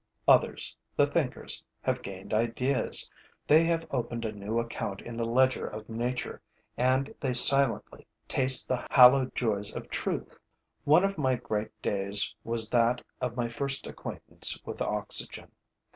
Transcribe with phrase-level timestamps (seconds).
[0.27, 3.11] Others, the thinkers, have gained ideas;
[3.45, 6.41] they have opened a new account in the ledger of nature
[6.75, 10.39] and they silently taste the hallowed joys of truth.
[10.85, 15.51] One of my great days was that of my first acquaintance with oxygen.